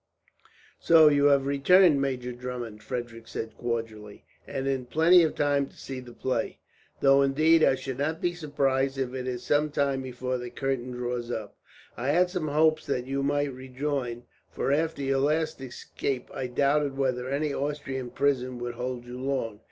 "So 0.79 1.09
you 1.09 1.25
have 1.25 1.45
returned, 1.45 2.01
Major 2.01 2.31
Drummond," 2.31 2.81
Frederick 2.81 3.27
said 3.27 3.55
cordially, 3.55 4.25
"and 4.47 4.65
in 4.67 4.87
plenty 4.87 5.21
of 5.21 5.35
time 5.35 5.67
to 5.67 5.77
see 5.77 5.99
the 5.99 6.11
play! 6.11 6.57
Though 7.01 7.21
indeed, 7.21 7.63
I 7.63 7.75
should 7.75 7.99
not 7.99 8.19
be 8.19 8.33
surprised 8.33 8.97
if 8.97 9.13
it 9.13 9.27
is 9.27 9.43
some 9.43 9.69
time 9.69 10.01
before 10.01 10.39
the 10.39 10.49
curtain 10.49 10.89
draws 10.89 11.29
up. 11.29 11.55
I 11.95 12.07
had 12.07 12.31
some 12.31 12.47
hopes 12.47 12.87
that 12.87 13.05
you 13.05 13.21
might 13.21 13.53
rejoin, 13.53 14.23
for 14.49 14.71
after 14.71 15.03
your 15.03 15.19
last 15.19 15.61
escape 15.61 16.31
I 16.33 16.47
doubted 16.47 16.97
whether 16.97 17.29
any 17.29 17.53
Austrian 17.53 18.09
prison 18.09 18.57
would 18.57 18.73
hold 18.73 19.05
you 19.05 19.19
long. 19.19 19.59